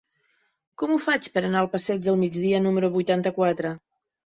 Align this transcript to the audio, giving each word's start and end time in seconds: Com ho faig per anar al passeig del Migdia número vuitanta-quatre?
Com 0.81 0.93
ho 0.93 0.97
faig 1.03 1.27
per 1.35 1.43
anar 1.51 1.61
al 1.61 1.69
passeig 1.75 2.03
del 2.09 2.19
Migdia 2.23 2.65
número 2.65 2.93
vuitanta-quatre? 2.99 3.79